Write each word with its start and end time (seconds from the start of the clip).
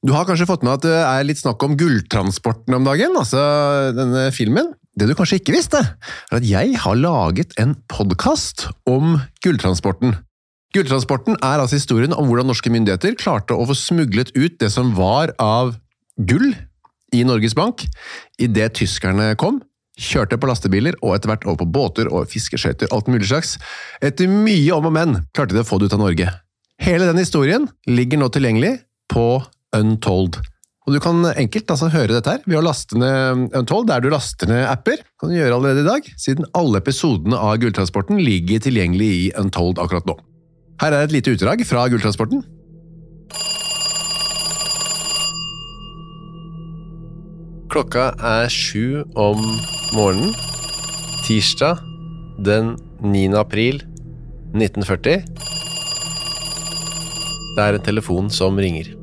Du 0.00 0.14
har 0.16 0.24
kanskje 0.24 0.46
fått 0.48 0.62
med 0.64 0.78
at 0.78 0.84
det 0.86 0.96
er 0.96 1.26
litt 1.28 1.40
snakk 1.42 1.60
om 1.66 1.74
gulltransporten 1.76 2.72
om 2.72 2.86
dagen, 2.88 3.12
altså 3.20 3.40
denne 3.92 4.30
filmen. 4.32 4.70
Det 4.96 5.04
du 5.10 5.12
kanskje 5.16 5.36
ikke 5.42 5.52
visste, 5.52 5.82
er 5.84 6.38
at 6.38 6.46
jeg 6.46 6.78
har 6.80 6.96
laget 6.96 7.52
en 7.60 7.74
podkast 7.92 8.70
om 8.88 9.18
gulltransporten. 9.44 10.16
Gulltransporten 10.72 11.36
er 11.44 11.60
altså 11.60 11.76
historien 11.76 12.16
om 12.16 12.30
hvordan 12.30 12.48
norske 12.48 12.72
myndigheter 12.72 13.18
klarte 13.20 13.52
å 13.52 13.68
få 13.68 13.76
smuglet 13.76 14.32
ut 14.38 14.56
det 14.62 14.72
som 14.72 14.94
var 14.96 15.34
av 15.42 15.74
gull 16.16 16.54
i 17.12 17.22
Norges 17.26 17.56
Bank 17.58 17.84
idet 18.40 18.72
tyskerne 18.80 19.34
kom, 19.36 19.60
kjørte 20.00 20.40
på 20.40 20.48
lastebiler 20.48 20.96
og 21.04 21.18
etter 21.18 21.34
hvert 21.34 21.44
over 21.44 21.60
på 21.60 21.70
båter 21.76 22.08
og 22.08 22.30
fiskeskøyter, 22.30 22.88
alt 22.88 23.10
mulig 23.12 23.28
slags. 23.28 23.58
Etter 24.00 24.32
mye 24.32 24.72
om 24.72 24.88
og 24.88 24.96
men 24.96 25.18
klarte 25.36 25.52
de 25.52 25.60
å 25.60 25.68
få 25.68 25.76
det 25.76 25.90
ut 25.90 26.00
av 26.00 26.06
Norge. 26.06 26.32
Hele 26.80 27.04
den 27.10 27.20
historien 27.20 27.68
ligger 27.84 28.22
nå 28.22 28.32
tilgjengelig 28.32 28.78
på 29.12 29.42
Untold. 29.76 30.40
Og 30.88 30.94
Du 30.96 31.00
kan 31.02 31.22
enkelt 31.36 31.70
altså 31.70 31.90
høre 31.92 32.16
dette 32.16 32.32
her 32.32 32.46
ved 32.48 32.58
å 32.58 32.64
laste 32.64 32.98
ned 32.98 33.52
Untold 33.54 33.86
der 33.90 34.02
du 34.02 34.08
laster 34.10 34.48
ned 34.50 34.64
apper. 34.66 35.04
kan 35.20 35.30
du 35.30 35.36
gjøre 35.36 35.54
allerede 35.54 35.84
i 35.84 35.88
dag, 35.88 36.08
siden 36.18 36.48
alle 36.56 36.80
episodene 36.80 37.36
av 37.36 37.60
Gulltransporten 37.62 38.18
ligger 38.18 38.58
tilgjengelig 38.64 39.10
i 39.20 39.28
Untold 39.38 39.78
akkurat 39.78 40.08
nå. 40.08 40.16
Her 40.80 40.96
er 40.96 41.04
et 41.04 41.12
lite 41.12 41.36
utdrag 41.36 41.62
fra 41.68 41.86
Gulltransporten. 41.92 42.42
Klokka 47.70 48.10
er 48.18 48.48
sju 48.50 49.04
om 49.14 49.44
morgenen. 49.94 50.34
Tirsdag 51.22 51.78
den 52.42 52.74
9. 53.04 53.36
april 53.38 53.84
1940. 54.56 55.22
Det 57.54 57.62
er 57.62 57.76
en 57.76 57.84
telefon 57.86 58.32
som 58.32 58.58
ringer. 58.58 58.96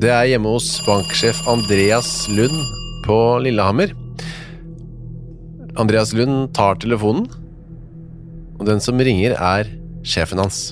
Det 0.00 0.08
er 0.08 0.30
hjemme 0.30 0.48
hos 0.54 0.78
banksjef 0.86 1.42
Andreas 1.50 2.08
Lund 2.32 2.54
på 3.04 3.14
Lillehammer. 3.44 3.90
Andreas 5.76 6.14
Lund 6.16 6.54
tar 6.56 6.78
telefonen, 6.80 7.26
og 8.56 8.62
den 8.64 8.78
som 8.80 8.96
ringer 8.96 9.34
er 9.36 9.68
sjefen 10.00 10.40
hans. 10.40 10.70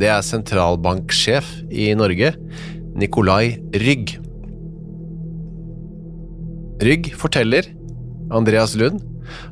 Det 0.00 0.08
er 0.08 0.24
sentralbanksjef 0.24 1.50
i 1.68 1.90
Norge, 1.98 2.30
Nikolai 2.96 3.58
Rygg. 3.82 4.14
Rygg 6.88 7.10
forteller 7.20 7.68
Andreas 8.32 8.72
Lund 8.80 9.02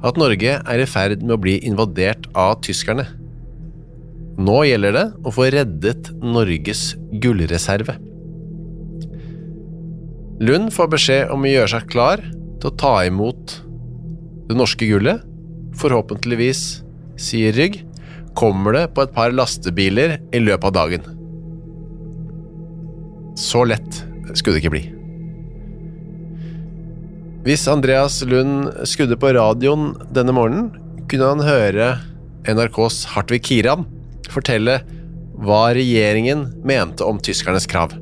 at 0.01 0.17
Norge 0.23 0.55
er 0.57 0.85
i 0.87 0.87
ferd 0.89 1.21
med 1.21 1.35
å 1.37 1.43
bli 1.43 1.59
invadert 1.69 2.31
av 2.33 2.63
tyskerne. 2.65 3.05
Nå 4.41 4.57
gjelder 4.71 4.97
det 4.97 5.05
å 5.21 5.35
få 5.37 5.51
reddet 5.53 6.09
Norges 6.25 6.95
gullreserve. 7.21 7.99
Lund 10.41 10.73
får 10.73 10.89
beskjed 10.95 11.33
om 11.35 11.45
å 11.45 11.51
gjøre 11.51 11.73
seg 11.75 11.91
klar 11.93 12.23
til 12.23 12.71
å 12.71 12.77
ta 12.79 12.95
imot 13.05 13.59
det 14.49 14.57
norske 14.57 14.89
gullet. 14.89 15.23
Forhåpentligvis, 15.79 16.83
sier 17.21 17.53
Rygg, 17.57 17.83
kommer 18.39 18.77
det 18.77 18.87
på 18.97 19.05
et 19.05 19.13
par 19.15 19.35
lastebiler 19.35 20.19
i 20.33 20.41
løpet 20.43 20.71
av 20.71 20.77
dagen. 20.77 21.07
Så 23.39 23.65
lett 23.69 24.03
skulle 24.37 24.57
det 24.57 24.63
ikke 24.63 24.75
bli. 24.75 24.85
Hvis 27.43 27.67
Andreas 27.67 28.21
Lund 28.29 28.71
skudde 28.87 29.19
på 29.19 29.33
radioen 29.35 29.93
denne 30.15 30.35
morgenen, 30.37 30.71
kunne 31.11 31.33
han 31.33 31.43
høre 31.45 31.89
NRKs 32.47 33.03
Hartvig 33.13 33.43
Kiran 33.49 33.85
fortelle 34.33 34.79
hva 35.43 35.65
regjeringen 35.75 36.47
mente 36.67 37.05
om 37.05 37.19
tyskernes 37.19 37.67
krav. 37.71 37.97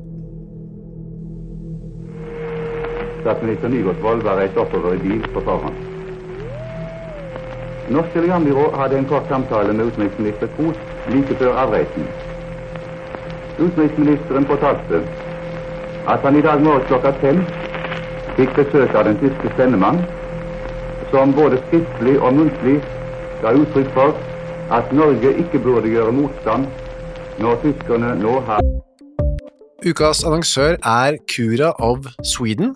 Statsminister 3.21 3.69
Nygaardsvold 3.69 4.23
var 4.23 4.37
reist 4.41 4.57
oppover 4.57 4.93
i 4.93 5.01
bil 5.05 5.25
på 5.33 5.41
forhånd. 5.45 5.75
Norsk 7.95 8.13
telegrambyrå 8.13 8.65
hadde 8.75 8.97
en 8.97 9.05
kort 9.05 9.27
samtale 9.29 9.73
med 9.73 9.85
utenriksminister 9.85 10.47
Krohs 10.55 10.77
like 11.13 11.35
før 11.41 11.57
avreisen. 11.63 12.07
Utenriksministeren 13.59 14.45
fortalte 14.45 15.03
at 16.07 16.19
han 16.25 16.37
i 16.39 16.41
dag 16.41 16.63
morges 16.63 16.87
klokka 16.87 17.11
fem 17.21 17.43
fikk 18.37 18.55
besøk 18.57 18.95
av 18.95 19.05
den 19.09 19.19
tyske 19.21 19.53
sendemann, 19.57 20.01
som 21.11 21.33
både 21.35 21.59
skriftlig 21.67 22.15
og 22.21 22.33
muntlig 22.39 22.77
ga 23.41 23.53
uttrykk 23.61 23.91
for 23.97 24.15
at 24.71 24.93
Norge 24.95 25.33
ikke 25.43 25.59
burde 25.59 25.91
gjøre 25.91 26.15
motstand 26.15 26.65
når 27.43 27.59
tyskerne 27.65 28.15
nå 28.21 28.39
har 28.47 28.63
Ukas 29.81 30.23
annonsør 30.23 30.77
er 30.85 31.17
Cura 31.33 31.71
of 31.89 32.05
Sweden. 32.23 32.75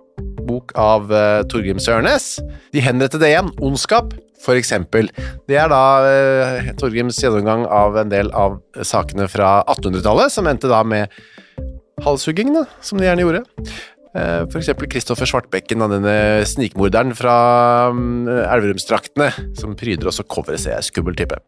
bok 0.47 0.73
av 0.79 1.11
uh, 1.13 1.41
Torgrim 1.51 1.79
Sørnes. 1.81 2.35
De 2.73 2.83
henrettede 2.83 3.29
igjen, 3.29 3.51
Ondskap, 3.63 4.13
for 4.41 4.57
eksempel. 4.57 5.11
Det 5.49 5.59
er 5.61 5.71
da 5.71 5.83
uh, 6.05 6.71
Torgrims 6.81 7.19
gjennomgang 7.21 7.67
av 7.69 7.97
en 8.01 8.11
del 8.11 8.33
av 8.37 8.59
sakene 8.87 9.29
fra 9.31 9.59
1800-tallet, 9.67 10.33
som 10.33 10.49
endte 10.49 10.71
da 10.71 10.83
med 10.87 11.13
halshugging, 12.01 12.53
som 12.81 12.99
de 12.99 13.09
gjerne 13.09 13.25
gjorde. 13.25 13.43
Uh, 14.11 14.43
for 14.51 14.59
eksempel 14.59 14.89
Kristoffer 14.91 15.29
Svartbekken, 15.29 15.85
denne 15.93 16.43
snikmorderen 16.49 17.15
fra 17.15 17.35
um, 17.93 18.27
Elverumsdraktene, 18.27 19.29
som 19.57 19.77
pryder 19.79 20.11
også 20.11 20.27
coveret, 20.27 20.63
ser 20.65 20.75
jeg, 20.75 20.89
skummel 20.91 21.15
type. 21.19 21.39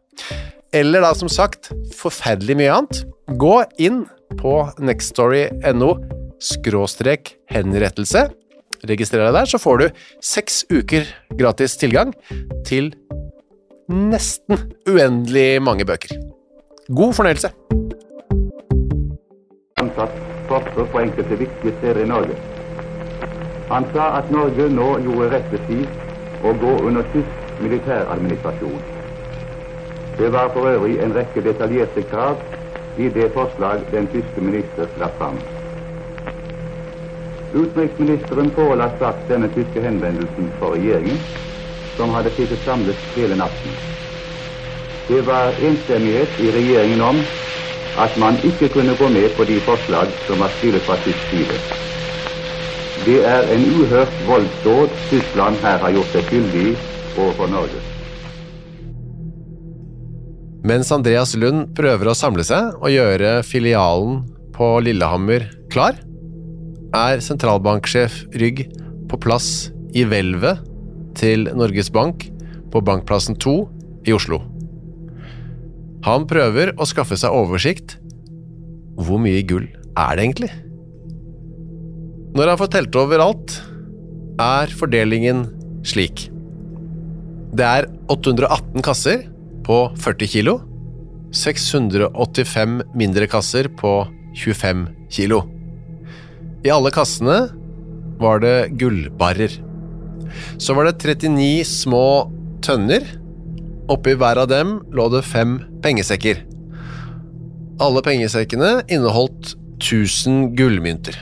Eller 0.74 1.04
da, 1.04 1.12
som 1.14 1.30
sagt, 1.30 1.70
forferdelig 1.94 2.56
mye 2.58 2.78
annet. 2.78 3.04
Gå 3.38 3.58
inn 3.82 4.04
på 4.40 4.56
nextstory.no 4.82 5.94
skråstrek 6.42 7.34
henrettelse 7.52 8.26
registrer 8.88 9.26
deg 9.26 9.36
der, 9.38 9.50
så 9.50 9.60
får 9.60 9.82
du 9.82 9.86
seks 10.22 10.64
uker 10.72 11.08
gratis 11.38 11.78
tilgang 11.80 12.14
til 12.66 12.92
nesten 13.88 14.70
uendelig 14.88 15.62
mange 15.62 15.88
bøker. 15.88 16.16
God 16.88 17.16
fornøyelse! 17.16 17.52
tropper 20.48 20.84
på 20.92 20.98
enkelte 20.98 21.38
viktige 21.38 21.72
steder 21.78 22.02
i 22.04 22.08
Norge. 22.08 22.36
Han 23.70 23.86
sa 23.94 24.08
at 24.18 24.30
Norge 24.30 24.68
nå 24.70 24.88
gjorde 25.06 25.30
rett 25.32 25.54
ved 25.68 26.44
å 26.44 26.52
gå 26.60 26.72
under 26.88 27.06
tysk 27.14 27.62
militæradministrasjon. 27.62 28.82
Det 30.18 30.30
var 30.32 30.52
for 30.54 30.68
øvrig 30.70 30.98
en 31.02 31.14
rekke 31.16 31.42
detaljerte 31.42 32.04
krav 32.10 32.36
i 32.98 33.08
det 33.08 33.30
forslag 33.34 33.82
den 33.92 34.06
tyske 34.12 34.40
minister 34.40 34.90
la 35.00 35.08
fram. 35.18 35.40
Utenriksministeren 37.54 38.50
forela 38.50 38.88
straks 38.96 39.28
denne 39.28 39.46
tyske 39.54 39.82
henvendelsen 39.82 40.48
for 40.58 40.74
regjeringen, 40.74 41.20
som 41.96 42.10
hadde 42.10 42.32
sittet 42.34 42.62
samlet 42.66 42.98
hele 43.14 43.36
natten. 43.38 43.76
Det 45.06 45.20
var 45.28 45.54
enstemmighet 45.62 46.40
i 46.42 46.50
regjeringen 46.50 47.02
om 47.04 47.20
at 48.00 48.16
man 48.18 48.40
ikke 48.42 48.72
kunne 48.74 48.96
gå 48.98 49.08
med 49.08 49.36
på 49.36 49.46
de 49.46 49.60
forslag 49.62 50.10
som 50.26 50.42
var 50.42 50.50
stilt 50.58 50.82
fra 50.88 50.96
tysk 51.04 51.30
side. 51.30 51.58
Det 53.06 53.20
er 53.26 53.46
en 53.54 53.66
uhørt 53.70 54.14
voldsdåd 54.26 54.96
Tyskland 55.10 55.60
her 55.62 55.78
har 55.82 55.94
gjort 55.94 56.16
seg 56.16 56.30
skyldig 56.30 56.64
i 56.72 56.72
overfor 57.14 57.52
Norge. 57.52 57.82
Mens 60.64 60.90
Andreas 60.96 61.36
Lund 61.36 61.74
prøver 61.76 62.08
å 62.10 62.16
samle 62.16 62.42
seg 62.48 62.72
og 62.80 62.90
gjøre 62.90 63.36
filialen 63.46 64.22
på 64.56 64.70
Lillehammer 64.86 65.44
klar, 65.70 65.98
er 66.94 67.22
sentralbanksjef 67.24 68.22
Rygg 68.40 68.64
på 69.10 69.18
plass 69.22 69.70
i 69.94 70.04
hvelvet 70.06 70.62
til 71.18 71.48
Norges 71.54 71.90
Bank 71.94 72.26
på 72.72 72.82
Bankplassen 72.84 73.38
2 73.42 73.54
i 74.08 74.14
Oslo. 74.14 74.40
Han 76.04 76.26
prøver 76.28 76.74
å 76.76 76.86
skaffe 76.88 77.16
seg 77.16 77.34
oversikt. 77.34 77.96
Hvor 79.00 79.20
mye 79.22 79.42
gull 79.46 79.66
er 79.96 80.18
det 80.18 80.26
egentlig? 80.26 80.50
Når 82.34 82.50
han 82.50 82.60
får 82.60 82.72
telt 82.74 82.98
over 82.98 83.22
alt, 83.22 83.56
er 84.42 84.72
fordelingen 84.74 85.46
slik. 85.86 86.28
Det 87.54 87.64
er 87.64 87.86
818 88.10 88.82
kasser 88.82 89.26
på 89.64 89.78
40 90.02 90.32
kilo, 90.32 90.58
685 91.34 92.80
mindre 92.98 93.30
kasser 93.30 93.70
på 93.78 94.00
25 94.34 94.88
kilo. 95.14 95.44
I 96.64 96.72
alle 96.72 96.88
kassene 96.94 97.48
var 98.20 98.40
det 98.40 98.72
gullbarrer. 98.80 99.52
Så 100.56 100.74
var 100.76 100.88
det 100.88 100.96
39 101.02 101.64
små 101.68 102.06
tønner. 102.64 103.04
Oppi 103.92 104.14
hver 104.16 104.40
av 104.40 104.48
dem 104.48 104.78
lå 104.96 105.10
det 105.12 105.20
fem 105.28 105.58
pengesekker. 105.84 106.40
Alle 107.84 108.00
pengesekkene 108.06 108.78
inneholdt 108.88 109.52
1000 109.82 110.54
gullmynter. 110.56 111.18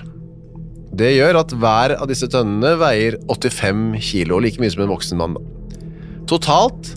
Det 0.95 1.15
gjør 1.17 1.41
at 1.41 1.55
hver 1.57 1.97
av 1.97 2.07
disse 2.11 2.29
tønnene 2.31 2.77
veier 2.79 3.17
85 3.33 3.97
kilo, 4.05 4.39
like 4.39 4.61
mye 4.63 4.71
som 4.71 4.85
en 4.85 4.93
voksen 4.93 5.19
mann. 5.19 5.39
Totalt 6.31 6.95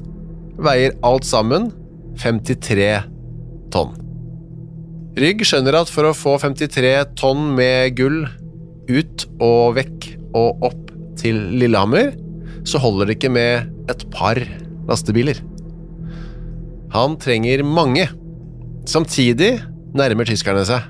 veier 0.61 0.93
alt 1.07 1.25
sammen 1.25 1.71
53 2.21 2.91
tonn. 3.73 3.95
Rygg 5.15 5.45
skjønner 5.47 5.77
at 5.79 5.87
for 5.87 6.09
å 6.09 6.15
få 6.15 6.33
53 6.41 6.89
tonn 7.15 7.53
med 7.55 7.93
gull 7.95 8.25
ut 8.91 9.23
og 9.39 9.77
vekk 9.77 10.07
og 10.35 10.65
opp 10.67 10.89
til 11.15 11.37
Lillehammer, 11.55 12.09
så 12.67 12.81
holder 12.83 13.07
det 13.07 13.15
ikke 13.15 13.31
med 13.31 13.69
et 13.91 14.01
par 14.11 14.41
lastebiler. 14.89 15.37
Han 16.91 17.15
trenger 17.21 17.63
mange. 17.63 18.09
Samtidig 18.91 19.53
nærmer 19.95 20.27
tyskerne 20.27 20.65
seg. 20.67 20.83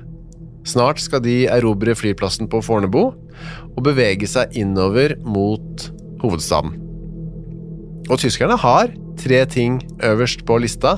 Snart 0.66 0.98
skal 0.98 1.22
de 1.22 1.44
erobre 1.46 1.94
flyplassen 1.94 2.50
på 2.50 2.58
Fornebu 2.66 3.04
og 3.06 3.78
bevege 3.86 4.26
seg 4.26 4.56
innover 4.58 5.14
mot 5.22 5.84
hovedstaden. 6.24 6.74
Og 8.10 8.18
tyskerne 8.22 8.58
har 8.58 8.90
tre 9.22 9.44
ting 9.50 9.78
øverst 10.02 10.42
på 10.48 10.58
lista 10.62 10.96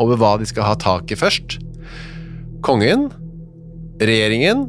over 0.00 0.22
hva 0.22 0.36
de 0.38 0.46
skal 0.46 0.68
ha 0.70 0.78
tak 0.78 1.10
i 1.10 1.18
først. 1.18 1.58
Kongen, 2.64 3.08
regjeringen 4.00 4.66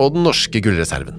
og 0.00 0.14
den 0.14 0.24
norske 0.26 0.62
gullreserven. 0.62 1.16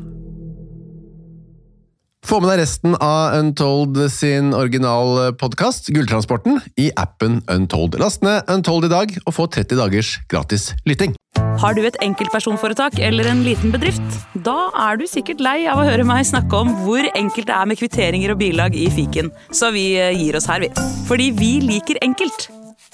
Få 2.32 2.38
med 2.40 2.52
deg 2.52 2.62
resten 2.62 2.94
av 3.02 3.34
Untold 3.36 3.98
sin 4.14 4.54
originalpodkast, 4.56 5.90
Gulltransporten, 5.92 6.62
i 6.80 6.88
appen 6.96 7.42
Untold. 7.52 7.98
Last 8.00 8.22
ned 8.24 8.48
Untold 8.52 8.88
i 8.88 8.92
dag 8.94 9.12
og 9.26 9.36
få 9.36 9.50
30 9.52 9.82
dagers 9.82 10.14
gratis 10.32 10.70
lytting. 10.88 11.18
Har 11.60 11.76
du 11.76 11.82
et 11.84 11.98
enkeltpersonforetak 12.06 13.02
eller 13.04 13.28
en 13.28 13.44
liten 13.44 13.74
bedrift? 13.74 14.06
Da 14.46 14.70
er 14.86 15.02
du 15.02 15.06
sikkert 15.10 15.44
lei 15.44 15.66
av 15.68 15.82
å 15.82 15.88
høre 15.88 16.06
meg 16.08 16.24
snakke 16.30 16.62
om 16.64 16.72
hvor 16.86 17.04
enkelt 17.12 17.50
det 17.50 17.58
er 17.58 17.70
med 17.70 17.82
kvitteringer 17.82 18.34
og 18.36 18.40
bilag 18.42 18.78
i 18.80 18.88
fiken, 18.94 19.34
så 19.52 19.74
vi 19.76 19.90
eh, 20.00 20.16
gir 20.16 20.38
oss 20.40 20.48
her, 20.50 20.64
vi. 20.64 20.72
Fordi 21.10 21.32
vi 21.36 21.54
liker 21.66 22.00
enkelt. 22.06 22.48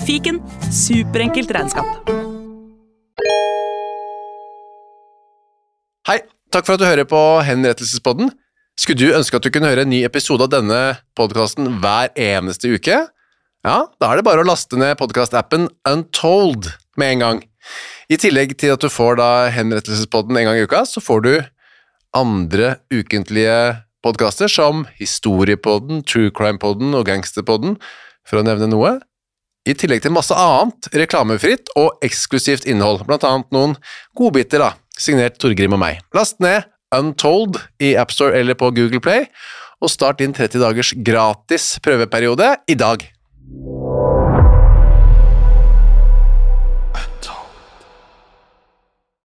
Fiken 0.08 0.42
superenkelt 0.74 1.54
regnskap. 1.54 2.10
Hei, 6.08 6.22
takk 6.56 6.64
for 6.64 6.78
at 6.78 6.80
du 6.80 6.86
hører 6.88 7.04
på 7.04 7.20
Henrettelsespodden. 7.44 8.30
Skulle 8.80 9.10
du 9.10 9.18
ønske 9.18 9.36
at 9.36 9.44
du 9.44 9.50
kunne 9.52 9.68
høre 9.68 9.84
en 9.84 9.90
ny 9.92 10.06
episode 10.08 10.46
av 10.46 10.54
denne 10.54 10.78
podkasten 11.20 11.68
hver 11.84 12.14
eneste 12.16 12.72
uke? 12.72 13.02
Ja, 13.68 13.74
da 13.92 14.08
er 14.08 14.22
det 14.22 14.24
bare 14.24 14.40
å 14.40 14.48
laste 14.48 14.80
ned 14.80 14.96
podkastappen 15.02 15.66
Untold 15.92 16.70
med 16.96 17.18
en 17.18 17.26
gang. 17.26 17.42
I 18.08 18.22
tillegg 18.24 18.56
til 18.56 18.72
at 18.78 18.86
du 18.86 18.88
får 18.88 19.20
da 19.20 19.28
Henrettelsespodden 19.52 20.40
en 20.40 20.48
gang 20.48 20.62
i 20.62 20.64
uka, 20.64 20.86
så 20.88 21.04
får 21.04 21.26
du 21.28 21.34
andre 22.16 22.78
ukentlige 22.88 23.60
podkaster 24.00 24.48
som 24.48 24.88
Historiepodden, 25.02 26.06
True 26.08 26.32
Crime-podden 26.32 26.96
og 26.96 27.04
Gangsterpodden, 27.12 27.76
for 28.24 28.40
å 28.40 28.48
nevne 28.48 28.72
noe. 28.72 28.96
I 29.68 29.76
tillegg 29.76 30.08
til 30.08 30.16
masse 30.16 30.32
annet 30.32 30.88
reklamefritt 30.96 31.76
og 31.76 32.00
eksklusivt 32.00 32.64
innhold, 32.64 33.04
blant 33.04 33.28
annet 33.28 33.52
noen 33.52 33.76
godbiter, 34.16 34.64
da, 34.64 34.78
signert 35.02 35.40
Torgrim 35.42 35.76
og 35.78 35.82
meg. 35.84 36.02
Last 36.18 36.42
ned 36.44 36.68
Untold 36.96 37.60
i 37.84 37.96
AppStore 38.00 38.38
eller 38.40 38.56
på 38.56 38.72
Google 38.72 39.02
Play, 39.04 39.28
og 39.84 39.92
start 39.92 40.22
din 40.22 40.34
30 40.34 40.64
dagers 40.64 40.94
gratis 41.06 41.76
prøveperiode 41.84 42.56
i 42.72 42.78
dag. 42.80 43.04